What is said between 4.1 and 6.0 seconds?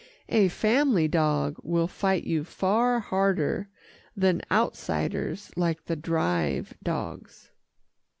than outsiders like the